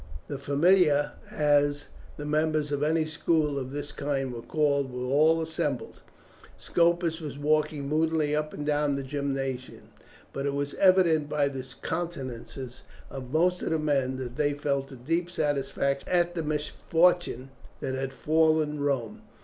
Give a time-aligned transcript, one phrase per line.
[0.27, 5.43] The familia, as the members of any school of this kind were called, were all
[5.43, 6.01] assembled.
[6.57, 9.89] Scopus was walking moodily up and down the gymnasium,
[10.33, 14.91] but it was evident by the countenances of most of the men that they felt
[14.91, 19.21] a deep satisfaction at the misfortune that had befallen Rome.